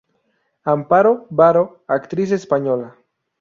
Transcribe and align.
Amparo 0.63 1.27
Baró, 1.29 1.83
actriz 1.85 2.31
española. 2.31 2.95